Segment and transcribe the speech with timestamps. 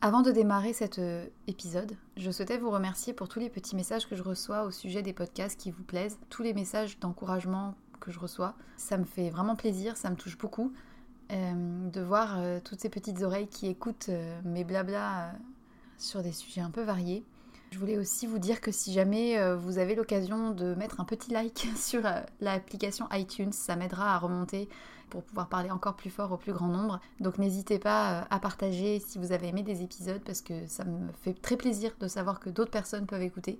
[0.00, 4.08] Avant de démarrer cet euh, épisode, je souhaitais vous remercier pour tous les petits messages
[4.08, 8.12] que je reçois au sujet des podcasts qui vous plaisent, tous les messages d'encouragement que
[8.12, 8.54] je reçois.
[8.76, 10.72] Ça me fait vraiment plaisir, ça me touche beaucoup
[11.32, 14.10] euh, de voir euh, toutes ces petites oreilles qui écoutent
[14.44, 15.32] mes blabla
[15.96, 17.24] sur des sujets un peu variés.
[17.70, 21.30] Je voulais aussi vous dire que si jamais vous avez l'occasion de mettre un petit
[21.30, 22.02] like sur
[22.40, 24.68] l'application iTunes, ça m'aidera à remonter
[25.08, 27.00] pour pouvoir parler encore plus fort au plus grand nombre.
[27.20, 30.84] Donc n'hésitez pas euh, à partager si vous avez aimé des épisodes parce que ça
[30.84, 33.58] me fait très plaisir de savoir que d'autres personnes peuvent écouter.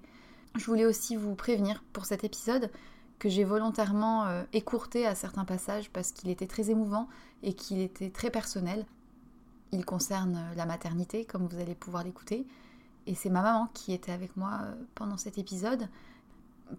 [0.56, 2.70] Je voulais aussi vous prévenir pour cet épisode
[3.18, 7.08] que j'ai volontairement euh, écourté à certains passages parce qu'il était très émouvant
[7.42, 8.86] et qu'il était très personnel.
[9.72, 12.46] Il concerne euh, la maternité, comme vous allez pouvoir l'écouter.
[13.06, 14.60] Et c'est ma maman qui était avec moi
[14.94, 15.88] pendant cet épisode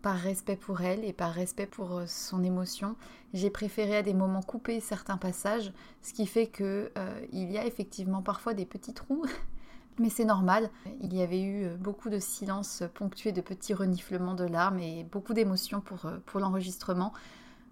[0.01, 2.95] par respect pour elle et par respect pour euh, son émotion,
[3.33, 7.57] j'ai préféré à des moments couper certains passages, ce qui fait que euh, il y
[7.57, 9.25] a effectivement parfois des petits trous,
[9.99, 10.69] mais c'est normal.
[11.01, 15.03] Il y avait eu euh, beaucoup de silence ponctué de petits reniflements de larmes et
[15.03, 17.13] beaucoup d'émotions pour, pour l'enregistrement.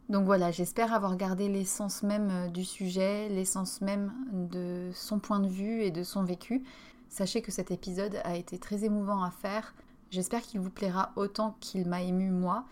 [0.10, 5.50] Donc voilà, j'espère avoir gardé l'essence même du sujet, l'essence même de son point de
[5.50, 6.64] vue et de son vécu.
[7.10, 9.74] Sachez que cet épisode a été très émouvant à faire,
[10.10, 12.66] J'espère qu'il vous plaira autant qu'il m'a ému moi.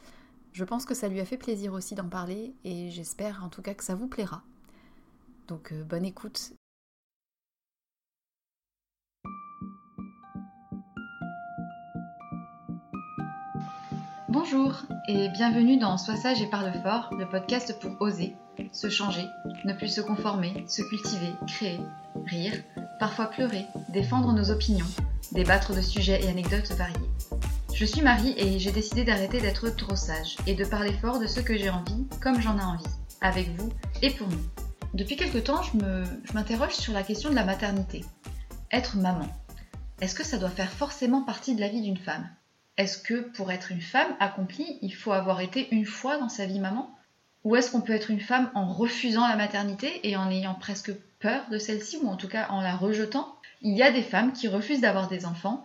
[0.53, 3.61] Je pense que ça lui a fait plaisir aussi d'en parler et j'espère en tout
[3.61, 4.41] cas que ça vous plaira.
[5.47, 6.53] Donc euh, bonne écoute.
[14.29, 18.35] Bonjour et bienvenue dans Sois sage et parle fort, le podcast pour oser,
[18.71, 19.25] se changer,
[19.63, 21.79] ne plus se conformer, se cultiver, créer,
[22.25, 22.53] rire,
[22.99, 24.85] parfois pleurer, défendre nos opinions,
[25.31, 27.09] débattre de sujets et anecdotes variés.
[27.73, 31.27] Je suis Marie et j'ai décidé d'arrêter d'être trop sage et de parler fort de
[31.27, 32.85] ce que j'ai envie, comme j'en ai envie,
[33.21, 33.69] avec vous
[34.01, 34.43] et pour nous.
[34.93, 38.05] Depuis quelque temps, je m'interroge sur la question de la maternité.
[38.71, 39.27] Être maman.
[39.99, 42.29] Est-ce que ça doit faire forcément partie de la vie d'une femme?
[42.77, 46.45] Est-ce que pour être une femme accomplie, il faut avoir été une fois dans sa
[46.45, 46.94] vie maman?
[47.45, 50.91] Ou est-ce qu'on peut être une femme en refusant la maternité et en ayant presque
[51.19, 53.35] peur de celle-ci, ou en tout cas en la rejetant?
[53.61, 55.63] Il y a des femmes qui refusent d'avoir des enfants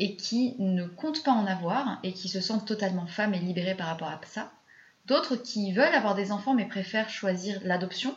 [0.00, 3.76] et qui ne comptent pas en avoir et qui se sentent totalement femmes et libérées
[3.76, 4.50] par rapport à ça.
[5.06, 8.14] D'autres qui veulent avoir des enfants mais préfèrent choisir l'adoption.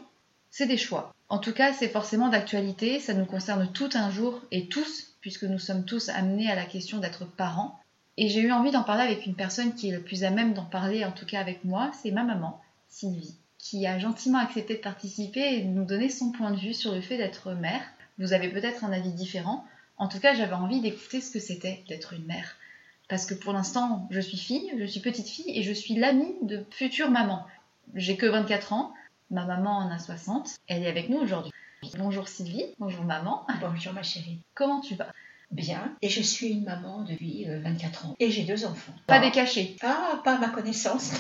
[0.49, 1.13] c'est des choix.
[1.29, 5.43] En tout cas, c'est forcément d'actualité, ça nous concerne tout un jour et tous, puisque
[5.43, 7.79] nous sommes tous amenés à la question d'être parents.
[8.17, 10.53] Et j'ai eu envie d'en parler avec une personne qui est le plus à même
[10.53, 14.75] d'en parler, en tout cas avec moi, c'est ma maman, Sylvie, qui a gentiment accepté
[14.75, 17.83] de participer et de nous donner son point de vue sur le fait d'être mère.
[18.17, 19.65] Vous avez peut-être un avis différent.
[19.97, 22.55] En tout cas, j'avais envie d'écouter ce que c'était d'être une mère.
[23.07, 26.35] Parce que pour l'instant, je suis fille, je suis petite fille et je suis l'amie
[26.41, 27.45] de future maman.
[27.93, 28.93] J'ai que 24 ans,
[29.29, 31.51] ma maman en a 60, elle est avec nous aujourd'hui.
[31.97, 33.45] Bonjour Sylvie, bonjour maman.
[33.61, 34.39] Bonjour ma chérie.
[34.55, 35.11] Comment tu vas?
[35.51, 38.15] Bien, et je suis une maman depuis 24 euh, ans.
[38.19, 38.94] Et j'ai deux enfants.
[39.07, 41.13] Pas des cachets Ah, pas à ma connaissance.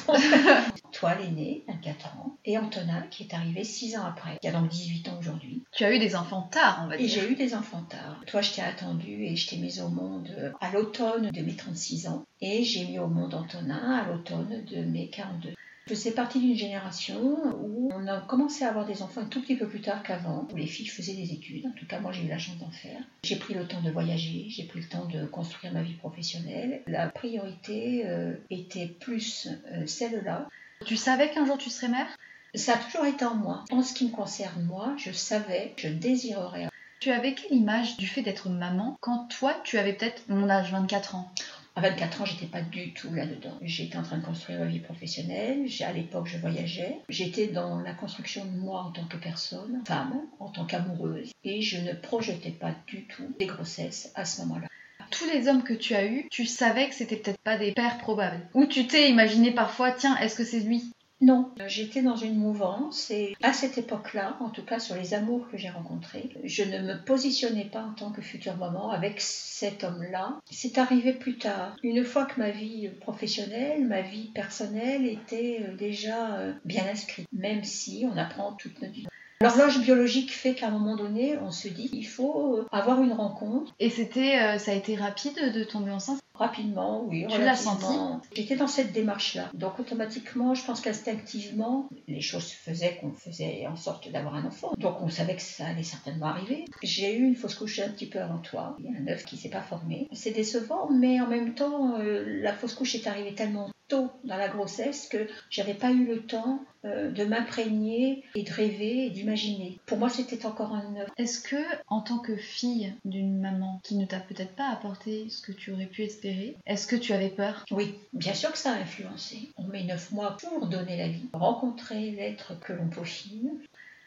[0.91, 4.69] Toi, l'aîné, 24 ans, et Antonin, qui est arrivé 6 ans après, qui a donc
[4.69, 5.63] 18 ans aujourd'hui.
[5.71, 7.05] Tu as eu des enfants tard, on va dire.
[7.05, 8.21] Et j'ai eu des enfants tard.
[8.27, 11.55] Toi, je t'ai attendu et je t'ai mis au monde euh, à l'automne de mes
[11.55, 12.23] 36 ans.
[12.41, 15.54] Et j'ai mis au monde Antonin à l'automne de mes 42.
[15.87, 17.21] Je fais partie d'une génération
[17.61, 20.47] où on a commencé à avoir des enfants un tout petit peu plus tard qu'avant,
[20.51, 21.67] où les filles faisaient des études.
[21.67, 22.99] En tout cas, moi, j'ai eu la chance d'en faire.
[23.23, 26.81] J'ai pris le temps de voyager, j'ai pris le temps de construire ma vie professionnelle.
[26.87, 30.49] La priorité euh, était plus euh, celle-là.
[30.85, 32.07] Tu savais qu'un jour tu serais mère?
[32.55, 33.63] Ça a toujours été en moi.
[33.69, 36.67] En ce qui me concerne, moi, je savais, je désirerais.
[36.99, 40.71] Tu avais quelle image du fait d'être maman quand toi, tu avais peut-être mon âge,
[40.71, 41.31] 24 ans?
[41.75, 43.57] À 24 ans, j'étais pas du tout là-dedans.
[43.61, 45.67] J'étais en train de construire ma vie professionnelle.
[45.81, 46.99] À l'époque, je voyageais.
[47.09, 51.31] J'étais dans la construction de moi en tant que personne, femme, en tant qu'amoureuse.
[51.43, 54.67] Et je ne projetais pas du tout des grossesses à ce moment-là.
[55.11, 57.97] Tous les hommes que tu as eus, tu savais que c'était peut-être pas des pères
[57.97, 58.47] probables.
[58.53, 60.91] Ou tu t'es imaginé parfois, tiens, est-ce que c'est lui?
[61.21, 65.47] Non, j'étais dans une mouvance et à cette époque-là, en tout cas sur les amours
[65.49, 69.85] que j'ai rencontrés, je ne me positionnais pas en tant que future maman avec cet
[69.85, 70.37] homme-là.
[70.51, 75.75] C'est arrivé plus tard, une fois que ma vie professionnelle, ma vie personnelle était euh,
[75.75, 79.07] déjà euh, bien inscrite, même si on apprend toute notre vie.
[79.41, 83.13] L'horloge biologique fait qu'à un moment donné, on se dit qu'il faut euh, avoir une
[83.13, 83.73] rencontre.
[83.79, 86.19] Et c'était, ça a été rapide de tomber enceinte?
[86.37, 87.25] Rapidement, oui.
[87.29, 87.85] Tu l'as senti
[88.33, 89.49] J'étais dans cette démarche-là.
[89.53, 94.73] Donc automatiquement, je pense qu'instinctivement, les choses faisaient qu'on faisait en sorte d'avoir un enfant.
[94.77, 96.65] Donc on savait que ça allait certainement arriver.
[96.83, 98.75] J'ai eu une fausse couche un petit peu avant toi.
[98.79, 100.07] Il y a un œuf qui s'est pas formé.
[100.11, 104.37] C'est décevant, mais en même temps, euh, la fausse couche est arrivée tellement tôt dans
[104.37, 109.09] la grossesse que j'avais pas eu le temps euh, de m'imprégner et de rêver et
[109.09, 109.79] d'imaginer.
[109.85, 111.11] Pour moi, c'était encore un œuvre.
[111.17, 115.41] Est-ce que, en tant que fille d'une maman qui ne t'a peut-être pas apporté ce
[115.41, 116.24] que tu aurais pu espérer,
[116.65, 117.65] est-ce que tu avais peur?
[117.71, 119.49] Oui, bien sûr que ça a influencé.
[119.57, 123.51] On met neuf mois pour donner la vie, rencontrer l'être que l'on peaufine,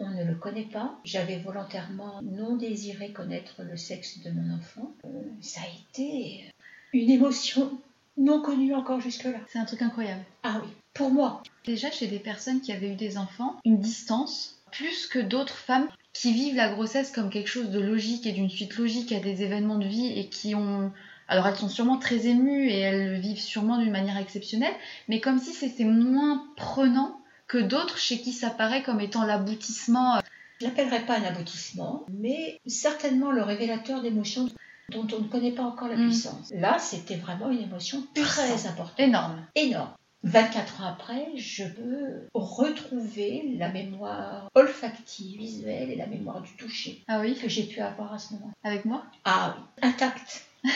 [0.01, 0.99] on ne le connaît pas.
[1.05, 4.93] J'avais volontairement non désiré connaître le sexe de mon enfant.
[5.05, 5.09] Euh,
[5.41, 6.45] ça a été
[6.93, 7.79] une émotion
[8.17, 9.39] non connu encore jusque-là.
[9.49, 10.25] C'est un truc incroyable.
[10.43, 11.43] Ah oui, pour moi.
[11.65, 15.89] Déjà, chez des personnes qui avaient eu des enfants, une distance, plus que d'autres femmes
[16.13, 19.43] qui vivent la grossesse comme quelque chose de logique et d'une suite logique à des
[19.43, 20.93] événements de vie et qui ont...
[21.29, 24.75] Alors elles sont sûrement très émues et elles le vivent sûrement d'une manière exceptionnelle,
[25.09, 30.17] mais comme si c'était moins prenant que d'autres chez qui ça paraît comme étant l'aboutissement.
[30.17, 30.21] Euh,
[30.61, 34.49] Je l'appellerais pas un aboutissement, mais certainement le révélateur d'émotions
[34.91, 36.07] dont on ne connaît pas encore la mm.
[36.07, 36.51] puissance.
[36.55, 38.99] Là, c'était vraiment une émotion très importante.
[38.99, 39.47] Énorme.
[39.55, 39.91] Énorme.
[40.25, 47.05] 24 ans après, je veux retrouver la mémoire olfactive, visuelle et la mémoire du toucher
[47.07, 48.51] ah oui que j'ai pu avoir à ce moment.
[48.65, 49.05] Avec moi?
[49.25, 50.45] Ah oui, intacte.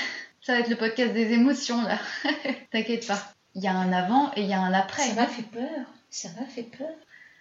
[0.42, 2.00] Ça va être le podcast des émotions là.
[2.72, 3.32] T'inquiète pas.
[3.54, 5.02] Il y a un avant et il y a un après.
[5.02, 5.86] Ça m'a fait peur.
[6.10, 6.90] Ça m'a fait peur.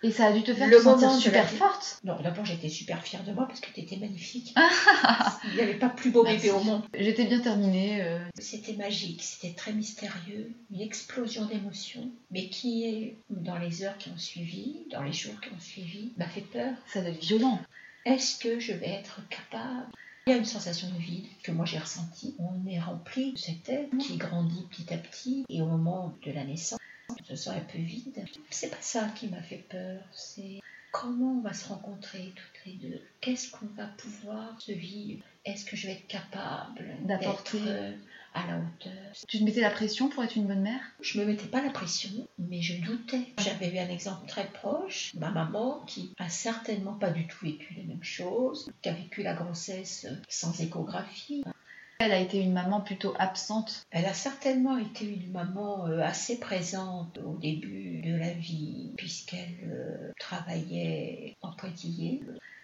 [0.03, 1.99] Et ça a dû te faire te sentir super forte.
[2.03, 4.53] Non, d'abord j'étais super fière de moi parce que tu étais magnifique.
[5.45, 6.83] Il n'y avait pas plus beau bébé au monde.
[6.93, 8.01] J'étais bien terminée.
[8.03, 8.19] Euh.
[8.37, 14.17] C'était magique, c'était très mystérieux, une explosion d'émotions, mais qui, dans les heures qui ont
[14.17, 16.73] suivi, dans les jours qui ont suivi, m'a fait peur.
[16.87, 17.59] Ça doit être violent.
[18.05, 19.87] Est-ce que je vais être capable
[20.31, 22.35] il y a une sensation de vide que moi j'ai ressentie.
[22.39, 26.31] On est rempli de cet être qui grandit petit à petit et au moment de
[26.31, 26.79] la naissance,
[27.29, 28.23] je sens un peu vide.
[28.49, 30.61] C'est pas ça qui m'a fait peur, c'est
[30.93, 33.01] comment on va se rencontrer toutes les deux.
[33.19, 35.21] Qu'est-ce qu'on va pouvoir se vivre?
[35.43, 37.59] Est-ce que je vais être capable d'apporter
[38.33, 41.25] à la hauteur Tu te mettais la pression pour être une bonne mère Je me
[41.25, 43.27] mettais pas la pression, mais je doutais.
[43.39, 47.73] J'avais vu un exemple très proche, ma maman qui a certainement pas du tout vécu
[47.75, 51.43] les mêmes choses, qui a vécu la grossesse sans échographie,
[52.03, 53.85] elle a été une maman plutôt absente.
[53.91, 59.59] Elle a certainement été une maman euh, assez présente au début de la vie, puisqu'elle
[59.65, 62.23] euh, travaillait en pointillé.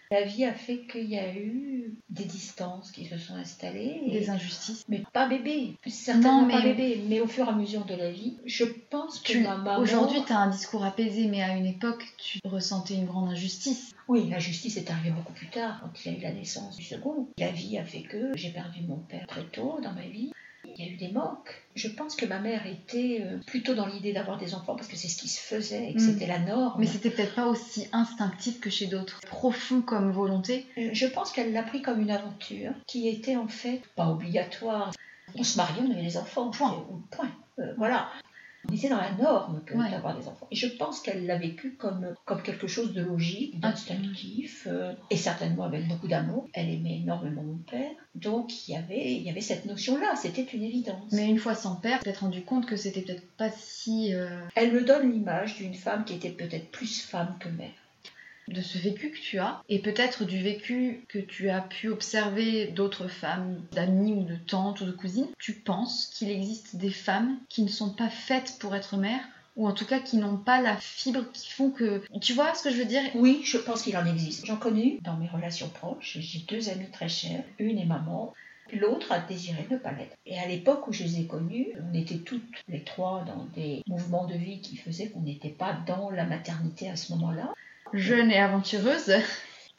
[0.10, 4.02] La vie a fait qu'il y a eu des distances qui se sont installées.
[4.06, 4.86] et- Des injustices.
[4.88, 7.94] Mais pas bébé, certainement Non, pas mais- bébé, mais au fur et à mesure de
[7.96, 9.80] la vie, je pense que Tu- ma maman...
[9.80, 13.94] Aujourd'hui, tu as un discours apaisé, mais à une époque, tu ressentais une grande injustice.
[14.08, 16.78] Oui, la justice est arrivée beaucoup plus tard, quand il y a eu la naissance
[16.78, 17.28] du second.
[17.38, 20.32] La vie a fait que j'ai perdu mon père très tôt dans ma vie.
[20.78, 21.50] Il y a eu des manques.
[21.76, 24.96] Je pense que ma mère était euh, plutôt dans l'idée d'avoir des enfants parce que
[24.96, 26.14] c'est ce qui se faisait et que Mm.
[26.14, 26.80] c'était la norme.
[26.80, 29.20] Mais c'était peut-être pas aussi instinctif que chez d'autres.
[29.28, 30.66] Profond comme volonté.
[30.78, 34.92] Euh, Je pense qu'elle l'a pris comme une aventure qui était en fait pas obligatoire.
[35.36, 36.50] On se mariait, on avait des enfants.
[36.52, 36.86] Point.
[37.12, 37.32] Point.
[37.60, 38.10] Euh, voilà.
[38.70, 39.90] On était dans la norme que Ouais.
[39.92, 40.48] d'avoir des enfants.
[40.52, 45.16] Et je pense qu'elle l'a vécu comme, comme quelque chose de logique, d'instinctif, euh, et
[45.18, 46.48] certainement avec beaucoup d'amour.
[46.54, 47.92] Elle aimait énormément mon père.
[48.16, 51.12] Donc il y avait, il y avait cette notion-là, c'était une évidence.
[51.12, 54.14] Mais une fois sans père, t'es rendu compte que c'était peut-être pas si.
[54.14, 57.70] euh, Elle me donne l'image d'une femme qui était peut-être plus femme que mère.
[58.48, 62.68] De ce vécu que tu as, et peut-être du vécu que tu as pu observer
[62.68, 67.38] d'autres femmes, d'amies ou de tantes ou de cousines, tu penses qu'il existe des femmes
[67.50, 69.28] qui ne sont pas faites pour être mères
[69.58, 72.04] ou en tout cas qui n'ont pas la fibre qui font que...
[72.22, 73.02] Tu vois ce que je veux dire?
[73.16, 74.46] Oui, je pense qu'il en existe.
[74.46, 76.18] J'en connais dans mes relations proches.
[76.20, 77.44] J'ai deux amies très chères.
[77.58, 78.34] Une est maman.
[78.72, 80.16] L'autre a désiré ne pas l'être.
[80.28, 83.82] Et à l'époque où je les ai connues, on était toutes les trois dans des
[83.88, 87.52] mouvements de vie qui faisaient qu'on n'était pas dans la maternité à ce moment-là.
[87.94, 89.14] Jeune et aventureuse.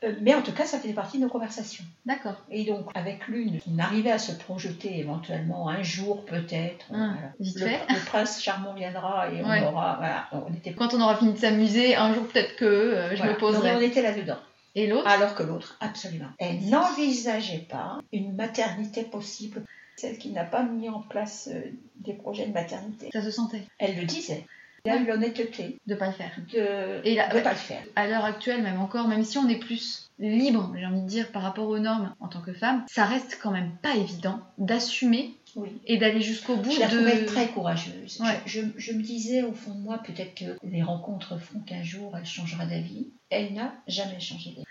[0.04, 1.84] Euh, Mais en tout cas, ça faisait partie de nos conversations.
[2.06, 2.36] D'accord.
[2.50, 6.86] Et donc, avec l'une, on arrivait à se projeter éventuellement un jour peut-être.
[6.92, 7.32] Ah, voilà.
[7.40, 7.80] vite le, fait.
[7.88, 9.96] le prince charmant viendra et on aura.
[9.98, 13.16] Voilà, on était Quand on aura fini de s'amuser, un jour peut-être que euh, je
[13.16, 13.32] voilà.
[13.32, 13.84] me mais on poserai.
[13.86, 14.38] était là-dedans.
[14.76, 15.08] Et l'autre?
[15.08, 16.28] Alors que l'autre, absolument.
[16.38, 19.62] Elle n'envisageait pas une maternité possible,
[19.96, 21.60] celle qui n'a pas mis en place euh,
[21.96, 23.10] des projets de maternité.
[23.12, 24.44] Ça se sentait Elle le disait.
[24.86, 26.30] A eu l'honnêteté de pas le faire.
[26.52, 27.42] de Et ouais.
[27.42, 27.82] pas le faire.
[27.96, 31.30] à l'heure actuelle, même encore, même si on est plus libre, j'ai envie de dire,
[31.30, 35.34] par rapport aux normes en tant que femme, ça reste quand même pas évident d'assumer
[35.56, 35.70] Oui.
[35.86, 37.26] et d'aller jusqu'au bout Je la de.
[37.26, 38.20] très courageuse.
[38.20, 38.40] Ouais.
[38.46, 41.82] Je, je- je me disais au fond de moi, peut-être que les rencontres feront qu'un
[41.82, 43.08] jour elle changera d'avis.
[43.30, 44.64] Elle n'a jamais changé d'avis.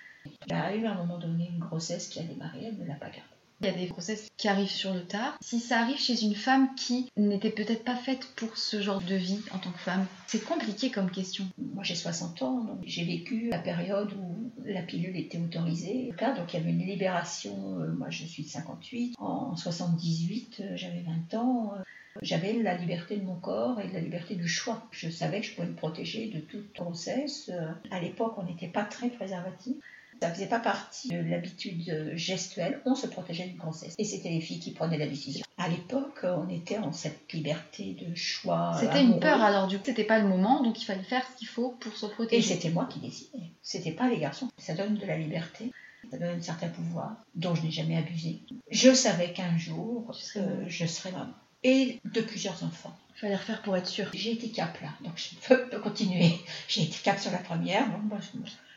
[0.50, 2.96] Elle a eu à un moment donné une grossesse qui a démarré, elle ne l'a
[2.96, 3.22] pas gardée.
[3.60, 5.36] Il y a des grossesses qui arrivent sur le tard.
[5.42, 9.16] Si ça arrive chez une femme qui n'était peut-être pas faite pour ce genre de
[9.16, 11.46] vie en tant que femme, c'est compliqué comme question.
[11.74, 16.14] Moi j'ai 60 ans, donc j'ai vécu la période où la pilule était autorisée.
[16.36, 20.74] Donc il y avait une libération, euh, moi je suis de 58, en 78 euh,
[20.76, 21.74] j'avais 20 ans.
[21.78, 21.82] euh,
[22.22, 24.88] j'avais la liberté de mon corps et la liberté du choix.
[24.92, 27.52] Je savais que je pouvais me protéger de toute grossesse.
[27.92, 29.76] À l'époque, on n'était pas très préservatif.
[30.22, 32.82] Ça faisait pas partie de l'habitude euh, gestuelle.
[32.86, 33.94] On se protégeait d'une grossesse.
[33.98, 35.46] Et c'était les filles qui prenaient la décision.
[35.58, 38.76] À l'époque, euh, on était en cette liberté de choix.
[38.80, 41.38] C'était une peur alors du coup, c'était pas le moment, donc il fallait faire ce
[41.38, 42.54] qu'il faut pour se Et protéger.
[42.56, 43.52] c'était moi qui décidais.
[43.62, 44.50] C'était pas les garçons.
[44.58, 45.72] Ça donne de la liberté.
[46.12, 48.40] Ça donne un certain pouvoir dont je n'ai jamais abusé.
[48.72, 51.34] Je savais qu'un jour, euh, je serais maman.
[51.64, 52.96] Et de plusieurs enfants.
[53.16, 54.06] Il fallait refaire pour être sûr.
[54.14, 56.34] J'ai été cap là, donc je peux, peux continuer.
[56.68, 58.22] J'ai été cap sur la première, donc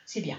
[0.06, 0.38] c'est bien.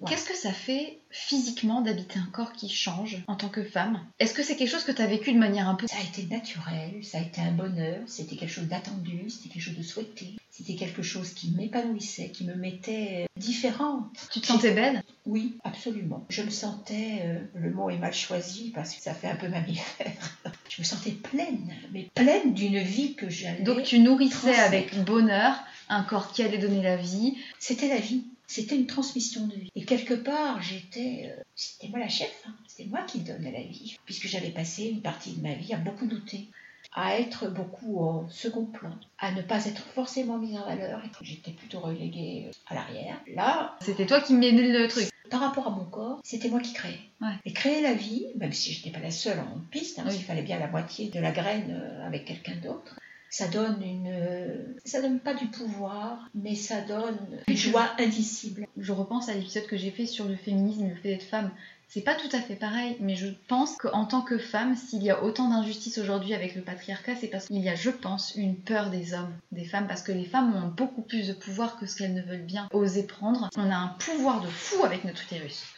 [0.00, 0.10] Ouais.
[0.10, 4.00] Qu'est-ce que ça fait physiquement d'habiter un corps qui change en tant que femme?
[4.20, 5.88] Est-ce que c'est quelque chose que tu as vécu de manière un peu...
[5.88, 9.62] Ça a été naturel, ça a été un bonheur, c'était quelque chose d'attendu, c'était quelque
[9.62, 14.04] chose de souhaité, c'était quelque chose qui m'épanouissait, qui me mettait euh, différente.
[14.30, 15.02] Tu te sentais belle?
[15.26, 16.24] Oui, absolument.
[16.28, 19.48] Je me sentais, euh, le mot est mal choisi parce que ça fait un peu
[19.48, 20.12] mammifère,
[20.68, 23.62] je me sentais pleine, mais pleine d'une vie que j'allais...
[23.62, 24.62] Donc tu nourrissais transmettre.
[24.62, 25.56] avec bonheur
[25.88, 27.38] un corps qui allait donner la vie.
[27.58, 29.70] C'était la vie, c'était une transmission de vie.
[29.76, 32.54] Et quelque part, j'étais, euh, c'était moi la chef, hein.
[32.66, 35.76] c'était moi qui donnais la vie, puisque j'avais passé une partie de ma vie à
[35.76, 36.48] beaucoup douter,
[36.94, 41.50] à être beaucoup au second plan, à ne pas être forcément mise en valeur, j'étais
[41.50, 43.20] plutôt reléguée euh, à l'arrière.
[43.34, 45.10] Là, C'était toi qui menais le truc.
[45.30, 47.00] par rapport à mon corps, c'était moi qui créais.
[47.20, 47.34] Ouais.
[47.44, 50.16] Et créer la vie, même si je n'étais pas la seule en piste, hein, parce
[50.16, 52.98] qu'il fallait bien la moitié de la graine euh, avec quelqu'un d'autre,
[53.30, 54.08] ça donne une.
[54.10, 58.66] euh, Ça donne pas du pouvoir, mais ça donne une joie indicible.
[58.78, 61.50] Je repense à l'épisode que j'ai fait sur le féminisme et le fait d'être femme.
[61.90, 65.08] C'est pas tout à fait pareil, mais je pense qu'en tant que femme, s'il y
[65.10, 68.56] a autant d'injustice aujourd'hui avec le patriarcat, c'est parce qu'il y a, je pense, une
[68.56, 71.86] peur des hommes, des femmes, parce que les femmes ont beaucoup plus de pouvoir que
[71.86, 73.48] ce qu'elles ne veulent bien oser prendre.
[73.56, 75.64] On a un pouvoir de fou avec notre utérus.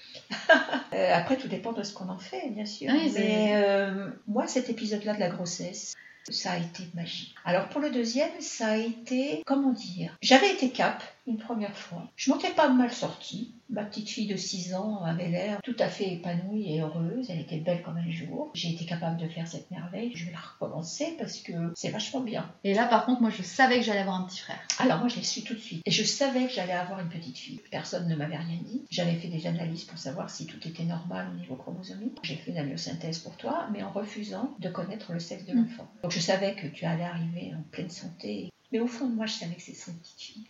[0.93, 2.91] Euh, après, tout dépend de ce qu'on en fait, bien sûr.
[2.93, 5.95] Oui, mais euh, moi, cet épisode-là de la grossesse,
[6.29, 7.35] ça a été magique.
[7.45, 12.09] Alors pour le deuxième, ça a été, comment dire, j'avais été cap une première fois.
[12.17, 15.77] Je m'en étais pas mal sortie, Ma petite fille de 6 ans avait l'air tout
[15.79, 17.31] à fait épanouie et heureuse.
[17.31, 18.51] Elle était belle comme un jour.
[18.55, 20.11] J'ai été capable de faire cette merveille.
[20.15, 22.53] Je vais la recommencer parce que c'est vachement bien.
[22.65, 24.59] Et là, par contre, moi, je savais que j'allais avoir un petit frère.
[24.81, 25.83] Alors moi, je l'ai su tout de suite.
[25.87, 27.61] Et je savais que j'allais avoir une petite fille.
[27.71, 28.83] Personne ne m'avait rien dit.
[28.91, 32.19] J'avais fait des analyses pour savoir si tout était normal au niveau chromosomique.
[32.23, 35.63] J'ai fait une amyosynthèse pour toi, mais en refusant de connaître le sexe de Mm.
[35.63, 35.89] l'enfant.
[36.03, 38.51] Donc je savais que tu allais arriver en pleine santé.
[38.73, 40.47] Mais au fond de moi, je savais que c'est son petite fille.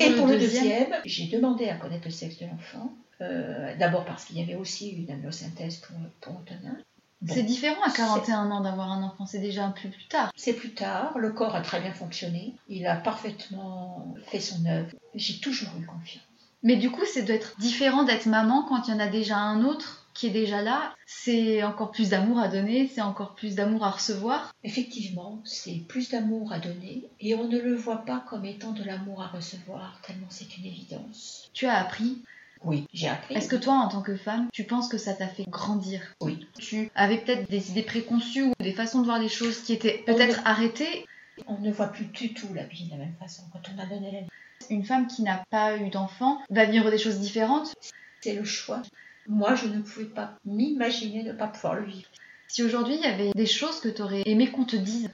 [0.00, 2.92] Et Pour le deuxième deuxième, j'ai demandé à connaître le sexe de l'enfant.
[3.20, 6.76] Euh, D'abord parce qu'il y avait aussi une amyosynthèse pour, pour Antonin.
[7.20, 7.34] Bon.
[7.34, 10.32] C'est différent à 41 ans d'avoir un enfant, c'est déjà un peu plus tard.
[10.36, 14.88] C'est plus tard, le corps a très bien fonctionné, il a parfaitement fait son œuvre.
[15.14, 16.24] J'ai toujours eu confiance.
[16.62, 19.36] Mais du coup, c'est doit être différent d'être maman quand il y en a déjà
[19.36, 20.94] un autre qui est déjà là.
[21.06, 24.52] C'est encore plus d'amour à donner, c'est encore plus d'amour à recevoir.
[24.64, 28.84] Effectivement, c'est plus d'amour à donner et on ne le voit pas comme étant de
[28.84, 31.50] l'amour à recevoir, tellement c'est une évidence.
[31.52, 32.22] Tu as appris?
[32.62, 33.34] Oui, j'ai appris.
[33.34, 36.02] Est-ce que toi, en tant que femme, tu penses que ça t'a fait grandir?
[36.20, 36.46] Oui.
[36.58, 40.02] Tu avais peut-être des idées préconçues ou des façons de voir les choses qui étaient
[40.04, 41.06] peut-être arrêtées?
[41.46, 43.86] On ne voit plus du tout la vie de la même façon quand on a
[43.86, 44.28] donné la vie.
[44.68, 47.74] Une femme qui n'a pas eu d'enfant va vivre des choses différentes?
[48.20, 48.82] C'est le choix.
[49.30, 52.08] Moi, je ne pouvais pas m'imaginer ne pas pouvoir le vivre.
[52.48, 55.08] Si aujourd'hui il y avait des choses que tu aurais aimé qu'on te dise,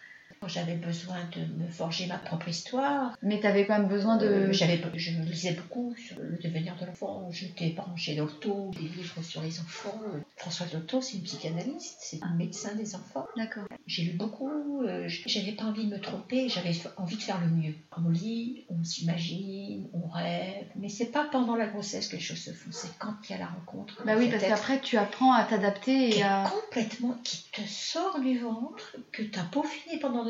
[0.46, 3.16] J'avais besoin de me forger ma propre histoire.
[3.22, 4.26] mais tu avais quand même besoin de.
[4.26, 7.28] Euh, j'avais, je me lisais beaucoup sur le devenir de l'enfant.
[7.30, 10.00] J'étais branchée d'Otto, des livres sur les enfants.
[10.36, 13.26] François Otto, c'est une psychanalyste, c'est un médecin des enfants.
[13.36, 13.64] D'accord.
[13.86, 17.48] J'ai lu beaucoup, euh, j'avais pas envie de me tromper, j'avais envie de faire le
[17.48, 17.74] mieux.
[17.96, 22.38] On lit, on s'imagine, on rêve, mais c'est pas pendant la grossesse que les choses
[22.38, 24.02] se font, c'est quand il y a la rencontre.
[24.04, 26.44] Bah oui, parce qu'après tu apprends à t'adapter et à.
[26.50, 30.25] complètement, qui te sort du ventre, que t'as peaufiné pendant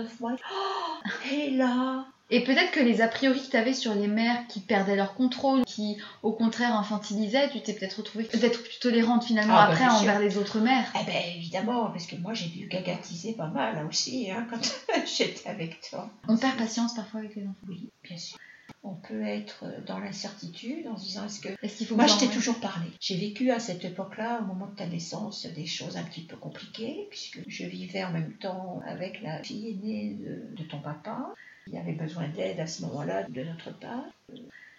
[0.53, 4.47] Oh, et là, Et peut-être que les a priori que tu avais sur les mères
[4.49, 9.25] qui perdaient leur contrôle, qui au contraire infantilisaient, tu t'es peut-être retrouvée peut-être plus tolérante
[9.25, 10.93] finalement Ah, bah, après envers les autres mères.
[11.00, 14.59] Eh ben évidemment, parce que moi j'ai dû gagatiser pas mal là aussi hein, quand
[15.17, 16.11] j'étais avec toi.
[16.29, 17.67] On perd patience parfois avec les enfants.
[17.69, 18.38] Oui, bien sûr.
[18.82, 21.49] On peut être dans l'incertitude en se disant est-ce que.
[21.62, 22.87] Est-ce qu'il faut Moi je t'ai toujours parlé.
[23.00, 26.37] J'ai vécu à cette époque-là, au moment de ta naissance, des choses un petit peu
[26.37, 31.32] compliquées, puisque je vivais en même temps avec la fille aînée de, de ton papa.
[31.68, 34.05] Il avait besoin d'aide à ce moment-là de notre part.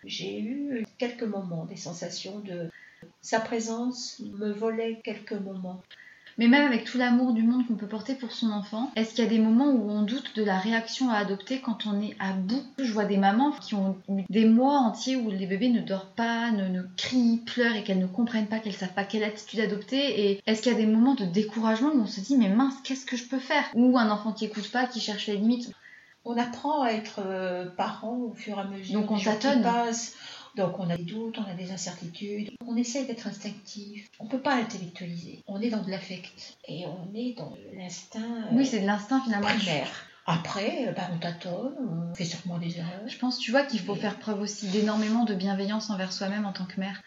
[0.06, 2.69] J'ai eu quelques moments, des sensations de.
[3.21, 5.82] Sa présence me volait quelques moments.
[6.38, 9.23] Mais même avec tout l'amour du monde qu'on peut porter pour son enfant, est-ce qu'il
[9.23, 12.15] y a des moments où on doute de la réaction à adopter quand on est
[12.19, 12.63] à bout?
[12.78, 16.08] Je vois des mamans qui ont eu des mois entiers où les bébés ne dorment
[16.15, 19.60] pas, ne, ne crient, pleurent et qu'elles ne comprennent pas, qu'elles savent pas quelle attitude
[19.60, 20.30] adopter.
[20.30, 22.76] Et est-ce qu'il y a des moments de découragement où on se dit mais mince,
[22.84, 23.63] qu'est-ce que je peux faire?
[23.73, 25.71] Ou un enfant qui écoute pas, qui cherche les limites.
[26.30, 29.65] On apprend à être euh, parent au fur et à mesure Donc on qui tâtonne.
[30.58, 32.50] Donc on a des doutes, on a des incertitudes.
[32.65, 34.10] On essaie d'être instinctif.
[34.20, 35.43] On peut pas intellectualiser.
[35.48, 39.22] On est dans de l'affect et on est dans l'instinct euh, Oui, c'est de l'instinct
[39.24, 39.48] finalement.
[39.48, 39.88] primaire.
[40.26, 41.76] Après, euh, bah, on tâtonne,
[42.12, 43.08] on fait sûrement des erreurs.
[43.08, 46.52] Je pense, tu vois, qu'il faut faire preuve aussi d'énormément de bienveillance envers soi-même en
[46.52, 47.02] tant que mère.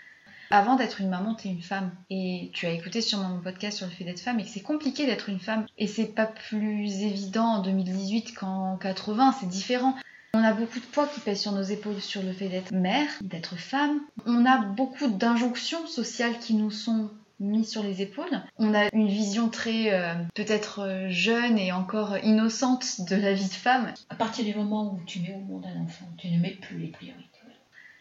[0.52, 1.92] Avant d'être une maman, t'es une femme.
[2.08, 4.62] Et tu as écouté sûrement mon podcast sur le fait d'être femme et que c'est
[4.62, 5.66] compliqué d'être une femme.
[5.78, 9.94] Et c'est pas plus évident en 2018 qu'en 80, c'est différent.
[10.32, 13.10] On a beaucoup de poids qui pèsent sur nos épaules sur le fait d'être mère,
[13.20, 14.00] d'être femme.
[14.26, 18.40] On a beaucoup d'injonctions sociales qui nous sont mises sur les épaules.
[18.56, 23.48] On a une vision très euh, peut-être euh, jeune et encore innocente de la vie
[23.48, 23.92] de femme.
[24.08, 26.78] À partir du moment où tu mets au monde un enfant, tu ne mets plus
[26.78, 27.26] les priorités.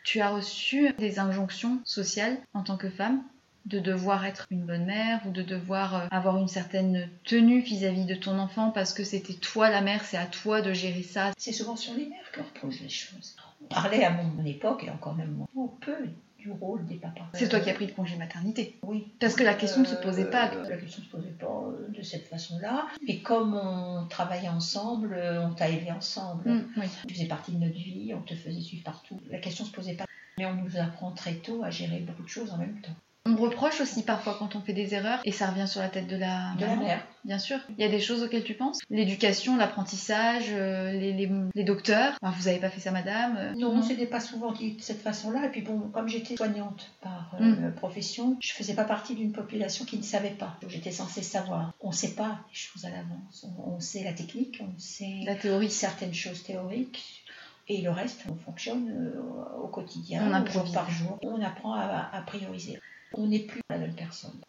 [0.04, 3.22] Tu as reçu des injonctions sociales en tant que femme
[3.66, 8.06] de devoir être une bonne mère ou de devoir euh, avoir une certaine tenue vis-à-vis
[8.06, 11.32] de ton enfant parce que c'était toi la mère, c'est à toi de gérer ça.
[11.38, 13.36] C'est souvent sur les mères que reposent les choses.
[13.62, 15.96] On parlait à mon époque, et encore même un peu
[16.38, 17.28] du rôle des papas.
[17.34, 18.78] C'est toi qui as pris le congé maternité.
[18.84, 19.08] Oui.
[19.20, 20.50] Parce que la question ne se posait pas.
[20.54, 22.88] Euh, La question ne se posait pas euh, de cette façon-là.
[23.06, 26.50] Mais comme on travaillait ensemble, on t'a aidé ensemble.
[26.50, 26.88] Mm, oui.
[27.08, 29.20] Tu faisais partie de notre vie, on te faisait suivre partout.
[29.30, 30.06] La question ne se posait pas.
[30.38, 32.96] Mais on nous apprend très tôt à gérer beaucoup de choses en même temps.
[33.30, 36.08] On reproche aussi parfois quand on fait des erreurs et ça revient sur la tête
[36.08, 36.84] de la De la maman.
[36.84, 37.08] mère.
[37.26, 37.58] Bien sûr.
[37.70, 38.80] Il y a des choses auxquelles tu penses?
[38.90, 42.14] L'éducation, l'apprentissage, euh, les, les- les docteurs?
[42.22, 43.38] Vous avez pas fait ça, madame?
[43.38, 45.46] Euh, Non, c'était pas souvent dit de cette façon-là.
[45.46, 47.76] Et puis bon, comme j'étais soignante par euh, Mm.
[47.76, 50.58] profession, je faisais pas partie d'une population qui ne savait pas.
[50.68, 51.74] J'étais censée savoir.
[51.82, 53.46] On sait pas les choses à l'avance.
[53.46, 55.70] On, on sait la technique, on sait La théorie.
[55.70, 57.24] certaines choses théoriques.
[57.72, 61.20] Et le reste, on fonctionne euh, au quotidien, On jour par jour.
[61.22, 62.80] On apprend à, à prioriser.
[63.14, 64.40] On n'est plus la même personne.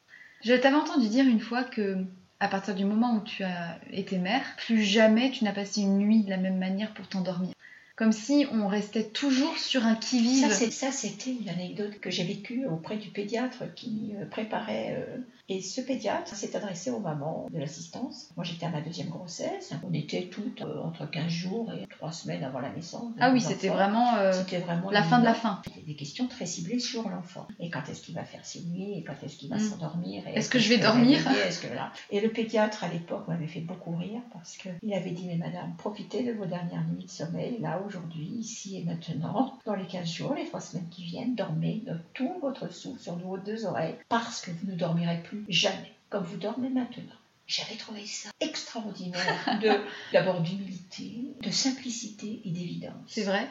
[0.44, 1.98] Je t'avais entendu dire une fois que,
[2.40, 5.98] à partir du moment où tu as été mère, plus jamais tu n'as passé une
[5.98, 7.52] nuit de la même manière pour t'endormir.
[7.96, 10.50] Comme si on restait toujours sur un qui-vive.
[10.70, 14.96] Ça, c'était une anecdote que j'ai vécue auprès du pédiatre qui euh, préparait.
[15.06, 15.18] euh,
[15.50, 18.30] et ce pédiatre s'est adressé aux mamans de l'assistance.
[18.36, 19.72] Moi, j'étais à ma deuxième grossesse.
[19.88, 23.12] On était toutes euh, entre 15 jours et 3 semaines avant la naissance.
[23.18, 25.60] Ah oui, c'était vraiment euh, C'était vraiment la fin de la fin.
[25.64, 27.48] C'était des questions très ciblées sur l'enfant.
[27.58, 28.92] Et quand est-ce qu'il va faire ses nuits?
[28.98, 29.60] Et quand est-ce qu'il va Mm.
[29.60, 30.22] s'endormir?
[30.28, 31.18] Est-ce que je vais va dormir?
[31.24, 35.26] que là Et le pédiatre à l'époque m'avait fait beaucoup rire parce qu'il avait dit
[35.26, 39.74] Mais madame, profitez de vos dernières nuits de sommeil, là, aujourd'hui, ici et maintenant, dans
[39.74, 43.36] les 15 jours, les 3 semaines qui viennent, dormez de tout votre souffle sur vos
[43.36, 47.04] deux oreilles parce que vous ne dormirez plus jamais comme vous dormez maintenant.
[47.46, 49.70] J'avais trouvé ça extraordinaire, de
[50.12, 52.92] d'abord d'humilité, de simplicité et d'évidence.
[53.08, 53.46] C'est vrai?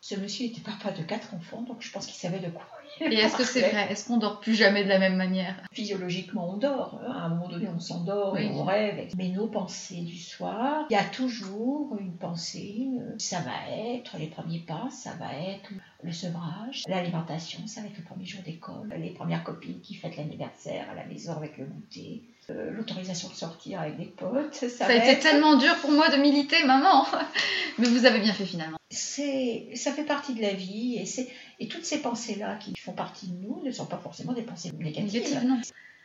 [0.00, 2.66] Ce monsieur était papa de quatre enfants, donc je pense qu'il savait de quoi.
[3.00, 3.90] il Et est-ce que c'est vrai?
[3.90, 5.56] Est-ce qu'on dort plus jamais de la même manière?
[5.72, 7.00] Physiologiquement, on dort.
[7.06, 7.10] hein.
[7.12, 9.08] À un moment donné, on s'endort et on rêve.
[9.16, 12.88] Mais nos pensées du soir, il y a toujours une pensée.
[13.00, 15.70] euh, Ça va être les premiers pas, ça va être
[16.04, 20.16] le sevrage, l'alimentation, ça va être le premier jour d'école, les premières copines qui fêtent
[20.16, 24.54] l'anniversaire à la maison avec le goûter, euh, l'autorisation de sortir avec des potes.
[24.54, 27.06] Ça, Ça a été être- tellement dur pour moi de militer, maman.
[27.78, 28.76] Mais vous avez bien fait finalement.
[28.90, 32.72] c'est ça fait partie de la vie et c'est et toutes ces pensées là qui
[32.78, 35.04] font partie de nous ne sont pas forcément des pensées négatives.
[35.12, 35.60] Négative, non.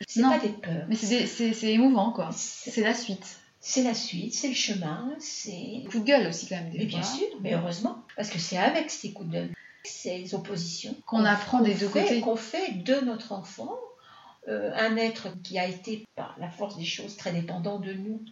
[0.08, 0.86] C'est pas des peurs.
[0.88, 2.30] Mais c'est des- c'est c'est émouvant, quoi.
[2.34, 3.36] C'est la suite.
[3.60, 6.84] c'est la suite, c'est le chemin, c'est Coup de gueule aussi, quand même, des mais
[6.86, 9.50] bien sûr, mais heureusement parce que c'est avec ces coups de gueule,
[9.84, 12.20] ces oppositions Qu'on apprend des deux fait- côtés.
[12.20, 13.74] qu'on fait de notre enfant
[14.48, 18.22] euh, un être qui a été par la force des choses très dépendant de nous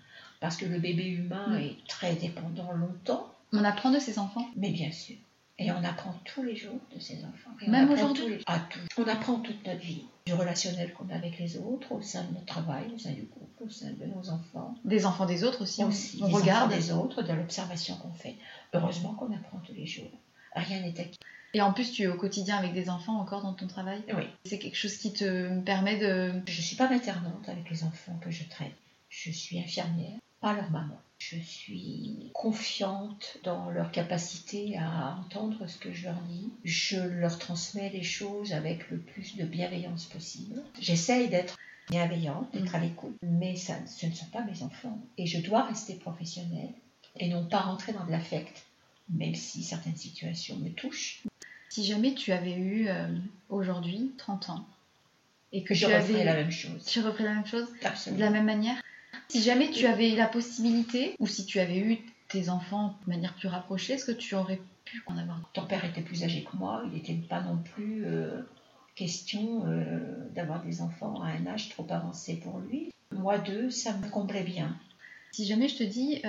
[0.41, 1.59] parce que le bébé humain Mm.
[1.63, 3.33] est très dépendant longtemps.
[3.53, 4.47] On apprend de ses enfants.
[4.57, 5.17] Mais bien sûr.
[5.61, 7.51] Et on apprend tous les jours de ses enfants.
[7.61, 8.79] Et Même aujourd'hui les- Ah, tout.
[8.97, 10.05] On apprend toute notre vie.
[10.27, 13.27] Du relationnel qu'on a avec les autres, au sein de notre travail, au sein du
[13.27, 14.77] couple, au sein de nos enfants.
[14.85, 15.83] Des enfants des autres aussi.
[15.83, 16.71] on- aussi on des regarde.
[16.73, 18.37] des autres, de l'observation qu'on fait.
[18.73, 20.11] Heureusement qu'on apprend tous les jours.
[20.55, 21.19] Rien n'est acquis.
[21.55, 24.03] Et en plus, tu es au quotidien avec des enfants encore dans ton travail?
[24.15, 24.25] Oui.
[24.45, 26.33] C'est quelque chose qui te permet de.
[26.47, 28.75] Je ne suis pas maternante avec les enfants que je traite.
[29.09, 31.01] Je suis infirmière, pas leur maman.
[31.19, 36.51] Je suis confiante dans leur capacité à entendre ce que je leur dis.
[36.65, 40.63] Je leur transmets les choses avec le plus de bienveillance possible.
[40.81, 41.57] J'essaye d'être
[41.91, 44.99] bienveillante, d'être à l'écoute, mais ça, ce ne sont pas mes enfants.
[45.17, 46.73] Et je dois rester professionnelle
[47.17, 48.67] et non pas rentrer dans de l'affect,
[49.09, 51.23] même si certaines situations me touchent.
[51.71, 53.07] Si jamais tu avais eu euh,
[53.49, 54.67] aujourd'hui 30 ans
[55.53, 56.25] et que Je tu avais.
[56.25, 56.85] la même chose.
[56.85, 57.67] Tu referais la même chose
[58.13, 58.77] de la même manière
[59.29, 63.35] Si jamais tu avais la possibilité, ou si tu avais eu tes enfants de manière
[63.35, 66.57] plus rapprochée, est-ce que tu aurais pu en avoir Ton père était plus âgé que
[66.57, 68.43] moi, il n'était pas non plus euh,
[68.95, 72.91] question euh, d'avoir des enfants à un âge trop avancé pour lui.
[73.13, 74.77] Moi, deux, ça me comblait bien.
[75.33, 76.23] Si jamais je te dis,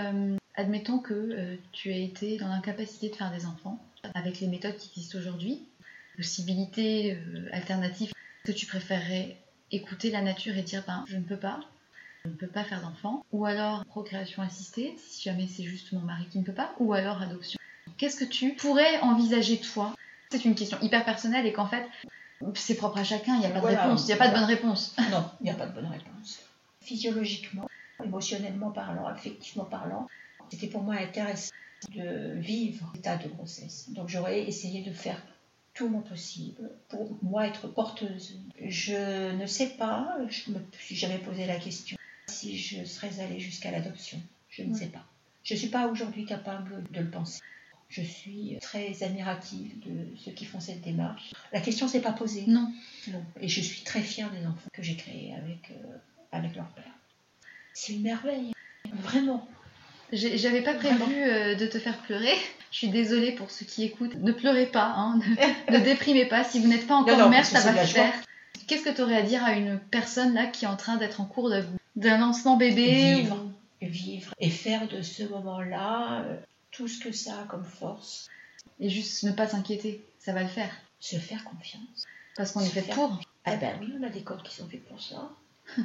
[0.55, 3.79] admettons que tu as été dans l'incapacité de faire des enfants,
[4.13, 5.67] avec les méthodes qui existent aujourd'hui,
[6.15, 8.11] possibilités euh, alternatives,
[8.43, 9.37] que tu préférerais
[9.71, 11.59] écouter la nature et dire, ben, je ne peux pas,
[12.25, 15.99] je ne peux pas faire d'enfants, ou alors procréation assistée, si jamais c'est juste mon
[15.99, 17.59] mari qui ne peut pas, ou alors adoption.
[17.97, 19.93] Qu'est-ce que tu pourrais envisager toi?
[20.31, 21.85] C'est une question hyper personnelle et qu'en fait,
[22.55, 24.33] c'est propre à chacun, il n'y a pas de réponse, il n'y a pas de
[24.33, 24.95] bonne réponse.
[25.11, 26.39] Non, il n'y a pas de bonne réponse.
[26.81, 27.67] Physiologiquement,
[28.03, 30.07] émotionnellement parlant, affectivement parlant,
[30.49, 31.51] c'était pour moi intéressant
[31.89, 33.89] de vivre l'état de grossesse.
[33.89, 35.21] Donc j'aurais essayé de faire
[35.73, 38.39] tout mon possible pour moi être porteuse.
[38.63, 43.39] Je ne sais pas, je me suis jamais posé la question si je serais allée
[43.39, 44.21] jusqu'à l'adoption.
[44.49, 45.05] Je ne sais pas.
[45.43, 47.41] Je ne suis pas aujourd'hui capable de le penser.
[47.89, 51.33] Je suis très admirative de ceux qui font cette démarche.
[51.51, 52.45] La question s'est pas posée.
[52.45, 52.71] Non.
[53.11, 53.23] Non.
[53.41, 55.97] Et je suis très fière des enfants que j'ai créés avec, euh,
[56.31, 56.93] avec leur père.
[57.73, 58.53] C'est une merveille.
[58.93, 59.47] Vraiment.
[60.11, 62.33] J'avais pas prévu euh, de te faire pleurer.
[62.71, 64.15] Je suis désolée pour ceux qui écoutent.
[64.15, 65.19] Ne pleurez pas, hein,
[65.69, 66.43] ne, ne déprimez pas.
[66.43, 68.13] Si vous n'êtes pas encore Non, non, mère, ça va se faire.
[68.67, 71.21] Qu'est-ce que tu aurais à dire à une personne là qui est en train d'être
[71.21, 71.51] en cours
[71.95, 73.35] d'un lancement bébé Vivre.
[73.35, 73.49] ou-
[73.81, 76.35] Vivre et faire de ce moment-là euh,
[76.69, 78.27] tout ce que ça a comme force.
[78.79, 80.69] et juste ne pas s'inquiéter Ça va le faire.
[80.99, 82.05] Se faire confiance.
[82.35, 83.17] Parce qu'on est fait pour.
[83.45, 85.29] Ah ben oui, on a des codes qui sont faits pour ça.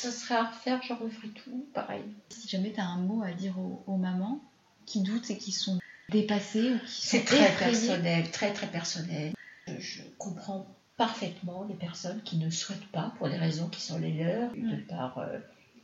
[0.00, 2.04] ça serait à refaire, je referai tout, pareil.
[2.30, 4.40] Si jamais tu as un mot à dire aux, aux mamans
[4.86, 5.78] qui doutent et qui sont
[6.10, 7.70] dépassées ou qui sont C'est très effrayées.
[7.88, 9.32] personnel, très très personnel.
[9.78, 14.12] Je, comprends parfaitement les personnes qui ne souhaitent pas, pour des raisons qui sont les
[14.12, 14.76] leurs, de Ouais.
[14.88, 15.38] par euh,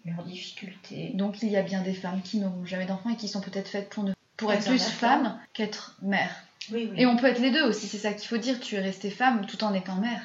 [0.05, 1.13] leurs difficultés.
[1.15, 3.69] Donc il y a bien des femmes qui n'auront jamais d'enfants et qui sont peut-être
[3.69, 4.13] faites pour, ne...
[4.37, 6.35] pour être plus femme qu'être mère.
[6.73, 7.01] Oui, oui.
[7.01, 8.59] Et on peut être les deux aussi, c'est ça qu'il faut dire.
[8.61, 10.21] Tu es restée femme tout en étant mère.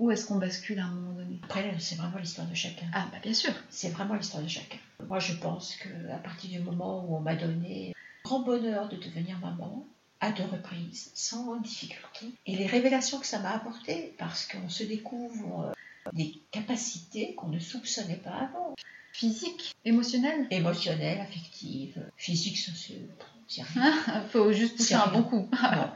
[0.00, 2.86] Où est-ce qu'on bascule à un moment donné Après, c'est vraiment l'histoire de chacun.
[2.94, 3.52] Ah bah bien sûr.
[3.68, 4.78] C'est vraiment l'histoire de chacun.
[5.06, 8.96] Moi, je pense que à partir du moment où on m'a donné grand bonheur de
[8.96, 9.86] devenir maman
[10.20, 12.32] à deux reprises, sans difficulté.
[12.46, 17.48] Et les révélations que ça m'a apportées, parce qu'on se découvre euh, des capacités qu'on
[17.48, 18.74] ne soupçonnait pas avant.
[19.12, 23.08] Physique, émotionnelle Émotionnelles, affectives, physiques, sociales.
[23.48, 23.64] C'est
[24.30, 25.48] Faut juste pousser un bon coup.
[25.62, 25.90] Non.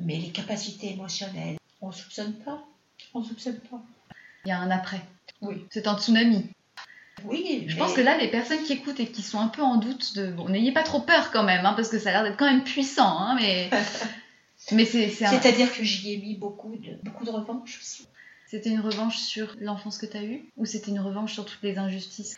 [0.00, 2.64] Mais les capacités émotionnelles, on ne soupçonne pas.
[3.14, 3.82] On ne soupçonne pas.
[4.44, 5.00] Il y a un après.
[5.40, 5.64] Oui.
[5.70, 6.46] C'est un tsunami.
[7.24, 9.62] Oui, Je mais- pense que là, les personnes qui écoutent et qui sont un peu
[9.62, 10.30] en doute de.
[10.32, 12.50] Bon, n'ayez pas trop peur quand même, hein, parce que ça a l'air d'être quand
[12.50, 13.70] même puissant, hein, mais.
[14.72, 18.06] mais c'est, c'est un- C'est-à-dire que j'y ai mis beaucoup de, beaucoup de revanche aussi.
[18.46, 21.62] C'était une revanche sur l'enfance que tu as eue Ou c'était une revanche sur toutes
[21.62, 22.36] les injustices?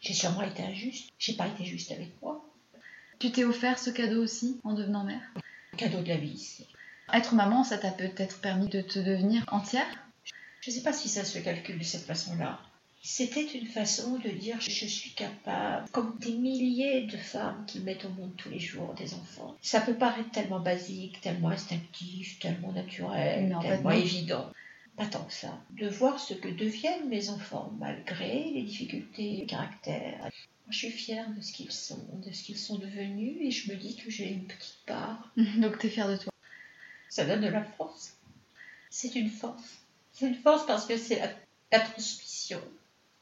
[0.00, 1.08] J'ai sûrement été injuste.
[1.18, 2.44] J'ai pas été juste avec moi.
[3.18, 5.22] Tu t'es offert ce cadeau aussi en devenant mère?
[5.76, 6.66] Cadeau de la vie, c'est.
[7.12, 9.86] Être maman, ça t'a peut-être permis de te devenir entière
[10.60, 12.60] Je ne sais pas si ça se calcule de cette façon-là.
[13.08, 18.04] C'était une façon de dire je suis capable, comme des milliers de femmes qui mettent
[18.04, 19.56] au monde tous les jours des enfants.
[19.62, 24.50] Ça peut paraître tellement basique, tellement instinctif, tellement naturel, tellement évident.
[24.96, 25.56] Pas tant que ça.
[25.78, 30.28] De voir ce que deviennent mes enfants malgré les difficultés de caractère.
[30.68, 33.76] Je suis fière de ce qu'ils sont, de ce qu'ils sont devenus et je me
[33.76, 35.32] dis que j'ai une petite part.
[35.58, 36.32] Donc t'es fière de toi.
[37.08, 38.14] Ça donne de la force.
[38.90, 39.62] C'est une force.
[40.12, 41.28] C'est une force parce que c'est la,
[41.72, 42.60] la transmission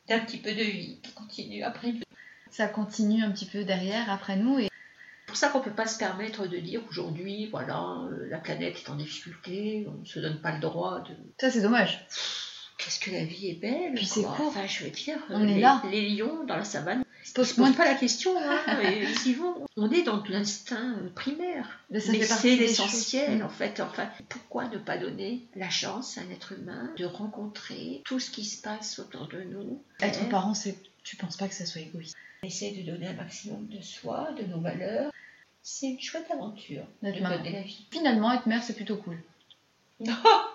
[0.08, 2.02] d'un petit peu de vie qui continue après nous.
[2.50, 5.72] Ça continue un petit peu derrière, après nous, et C'est pour ça qu'on ne peut
[5.74, 10.04] pas se permettre de dire aujourd'hui, voilà, euh, la planète est en difficulté, on ne
[10.04, 11.16] se donne pas le droit de.
[11.40, 12.06] ça c'est dommage.
[12.78, 14.48] Qu'est-ce que la vie est belle Puis c'est court.
[14.48, 15.82] Enfin, je veux dire, On les, est là.
[15.90, 19.34] les lions dans la savane, Se pose de- pas la question, hein, et ils y
[19.34, 19.66] vont.
[19.76, 21.80] On est dans l'instinct euh, primaire.
[21.90, 23.80] Mais Mais c'est l'essentiel en fait.
[23.80, 28.30] Enfin, pourquoi ne pas donner la chance à un être humain de rencontrer tout ce
[28.30, 29.82] qui se passe autour de nous?
[30.00, 30.76] Être parent, c'est.
[31.02, 32.14] Tu penses pas que ça soit égoïste?
[32.42, 35.10] Essayer de donner un maximum de soi, de nos valeurs.
[35.62, 37.86] C'est une chouette aventure de D'être donner la vie.
[37.90, 39.18] Finalement, être mère, c'est plutôt cool.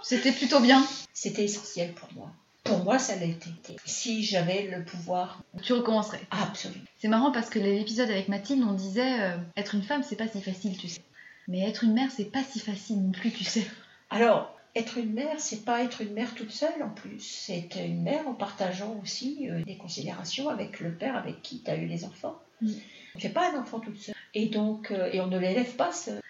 [0.03, 0.85] C'était plutôt bien.
[1.13, 2.31] C'était essentiel pour moi.
[2.69, 3.49] Pour moi, ça l'a été.
[3.85, 6.21] Si j'avais le pouvoir, Tu recommencerais.
[6.31, 6.83] absolument.
[6.99, 10.27] C'est marrant parce que l'épisode avec Mathilde, on disait euh, être une femme, c'est pas
[10.27, 11.01] si facile, tu sais.
[11.47, 13.65] Mais être une mère, c'est pas si facile non plus, tu sais.
[14.09, 17.19] Alors, être une mère, c'est pas être une mère toute seule en plus.
[17.19, 21.71] C'est une mère en partageant aussi euh, des considérations avec le père avec qui tu
[21.71, 22.39] as eu les enfants.
[22.61, 22.73] Mm.
[23.15, 24.15] On fait pas un enfant toute seule.
[24.35, 26.21] Et donc, euh, et on ne l'élève pas seul.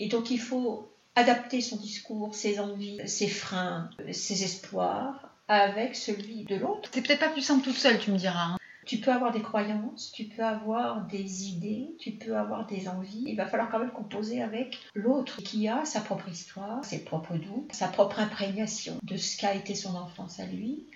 [0.00, 6.44] Et donc, il faut adapter son discours, ses envies, ses freins, ses espoirs avec celui
[6.44, 6.88] de l'autre.
[6.92, 8.52] C'est peut-être pas plus simple toute seule, tu me diras.
[8.52, 8.56] hein.
[8.84, 13.24] Tu peux avoir des croyances, tu peux avoir des idées, tu peux avoir des envies.
[13.26, 17.36] Il va falloir quand même composer avec l'autre qui a sa propre histoire, ses propres
[17.36, 20.86] doutes, sa propre imprégnation de ce qu'a été son enfance à lui.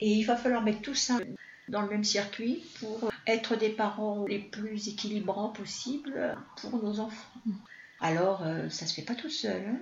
[0.00, 1.18] Et il va falloir mettre tout ça
[1.68, 7.40] dans le même circuit pour être des parents les plus équilibrants possibles pour nos enfants.
[8.00, 9.62] Alors, euh, ça se fait pas tout seul.
[9.68, 9.78] hein.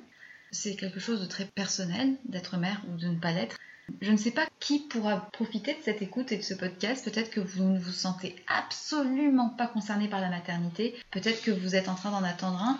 [0.50, 3.56] C'est quelque chose de très personnel d'être mère ou de ne pas l'être.
[4.00, 7.04] Je ne sais pas qui pourra profiter de cette écoute et de ce podcast.
[7.04, 10.94] Peut-être que vous ne vous sentez absolument pas concerné par la maternité.
[11.10, 12.78] Peut-être que vous êtes en train d'en attendre un.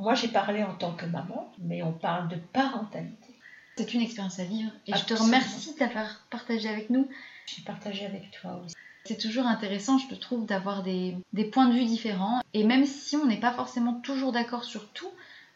[0.00, 3.34] Moi, j'ai parlé en tant que maman, mais on parle de parentalité.
[3.76, 4.70] C'est une expérience à vivre.
[4.86, 7.08] Et je te remercie d'avoir partagé avec nous.
[7.46, 8.74] J'ai partagé avec toi aussi.
[9.06, 12.40] C'est toujours intéressant, je te trouve, d'avoir des, des points de vue différents.
[12.54, 15.10] Et même si on n'est pas forcément toujours d'accord sur tout,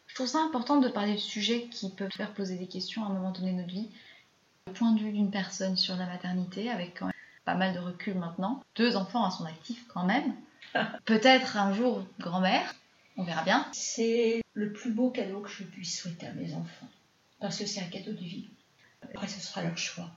[0.07, 3.07] je trouve ça important de parler de sujets qui peuvent faire poser des questions à
[3.07, 3.89] un moment donné de notre vie.
[4.69, 8.15] Point de vue d'une personne sur la maternité, avec quand même pas mal de recul
[8.15, 8.63] maintenant.
[8.77, 10.35] Deux enfants à son actif quand même.
[11.05, 12.75] Peut-être un jour grand-mère,
[13.17, 13.67] on verra bien.
[13.73, 16.89] C'est le plus beau cadeau que je puisse souhaiter à mes enfants.
[17.41, 18.49] Parce que c'est un cadeau de vie.
[19.03, 20.11] Après, ce sera leur choix.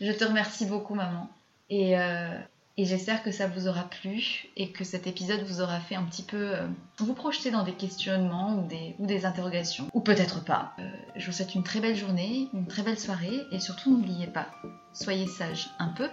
[0.00, 1.28] Je te remercie beaucoup, maman.
[1.68, 2.38] Et, euh,
[2.78, 6.02] et j'espère que ça vous aura plu et que cet épisode vous aura fait un
[6.04, 6.66] petit peu euh,
[6.98, 9.88] vous projeter dans des questionnements ou des, interrogations.
[9.94, 10.72] Ou peut-être pas.
[10.78, 10.82] Euh,
[11.16, 14.48] je vous souhaite une très belle journée, une très belle soirée et surtout n'oubliez pas,
[14.92, 16.08] soyez sages un peu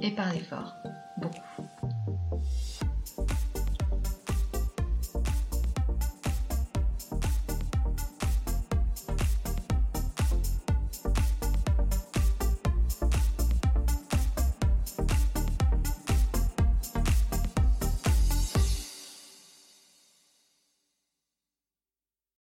[0.00, 0.74] et parlez fort
[1.16, 1.68] beaucoup.